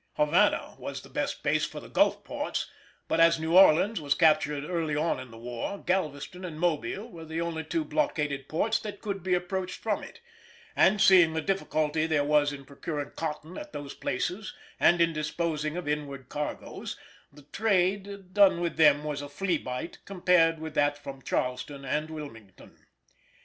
Havana 0.13 0.73
was 0.79 1.01
the 1.03 1.11
best 1.11 1.43
base 1.43 1.63
for 1.63 1.79
the 1.79 1.87
Gulf 1.87 2.23
ports, 2.23 2.67
but 3.07 3.19
as 3.19 3.39
New 3.39 3.55
Orleans 3.55 4.01
was 4.01 4.15
captured 4.15 4.63
early 4.65 4.95
on 4.95 5.19
in 5.19 5.29
the 5.29 5.37
war, 5.37 5.77
Galveston 5.77 6.43
and 6.43 6.59
Mobile 6.59 7.07
were 7.07 7.23
the 7.25 7.39
only 7.39 7.63
two 7.63 7.85
blockaded 7.85 8.49
ports 8.49 8.79
that 8.79 8.99
could 8.99 9.21
be 9.21 9.35
approached 9.35 9.77
from 9.79 10.01
it; 10.01 10.19
and 10.75 10.99
seeing 10.99 11.33
the 11.33 11.39
difficulty 11.41 12.07
there 12.07 12.23
was 12.23 12.51
in 12.51 12.65
procuring 12.65 13.11
cotton 13.11 13.59
at 13.59 13.73
those 13.73 13.93
places 13.93 14.55
and 14.79 14.99
of 15.01 15.13
disposing 15.13 15.77
of 15.77 15.87
inward 15.87 16.29
cargoes, 16.29 16.97
the 17.31 17.43
trade 17.43 18.33
done 18.33 18.59
with 18.59 18.77
them 18.77 19.03
was 19.03 19.21
a 19.21 19.29
flea 19.29 19.59
bite 19.59 19.99
compared 20.05 20.57
with 20.57 20.73
that 20.73 20.97
from 20.97 21.21
Charleston 21.21 21.85
and 21.85 22.09
Wilmington. 22.09 22.87